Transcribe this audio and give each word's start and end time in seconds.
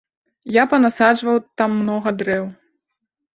Я 0.53 0.61
панасаджваў 0.71 1.37
там 1.63 1.77
многа 1.83 2.15
дрэў. 2.23 2.49